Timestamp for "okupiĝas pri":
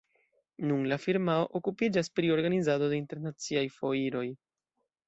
1.59-2.33